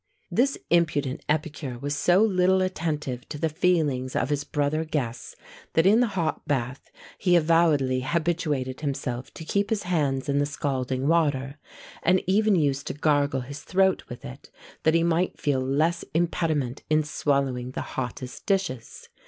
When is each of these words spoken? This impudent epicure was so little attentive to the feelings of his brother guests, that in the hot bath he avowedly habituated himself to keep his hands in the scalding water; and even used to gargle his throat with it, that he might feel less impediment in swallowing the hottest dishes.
This 0.31 0.57
impudent 0.71 1.21
epicure 1.29 1.77
was 1.77 1.95
so 1.95 2.23
little 2.23 2.63
attentive 2.63 3.29
to 3.29 3.37
the 3.37 3.49
feelings 3.49 4.15
of 4.15 4.31
his 4.31 4.43
brother 4.43 4.83
guests, 4.83 5.35
that 5.73 5.85
in 5.85 5.99
the 5.99 6.07
hot 6.17 6.47
bath 6.47 6.89
he 7.19 7.35
avowedly 7.35 7.99
habituated 8.01 8.81
himself 8.81 9.31
to 9.35 9.45
keep 9.45 9.69
his 9.69 9.83
hands 9.83 10.27
in 10.27 10.39
the 10.39 10.47
scalding 10.47 11.07
water; 11.07 11.59
and 12.01 12.23
even 12.25 12.55
used 12.55 12.87
to 12.87 12.95
gargle 12.95 13.41
his 13.41 13.61
throat 13.61 14.01
with 14.09 14.25
it, 14.25 14.49
that 14.81 14.95
he 14.95 15.03
might 15.03 15.39
feel 15.39 15.59
less 15.61 16.03
impediment 16.15 16.81
in 16.89 17.03
swallowing 17.03 17.73
the 17.73 17.81
hottest 17.93 18.47
dishes. 18.47 19.07